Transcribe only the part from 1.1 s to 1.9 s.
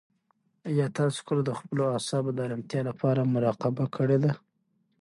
کله د خپلو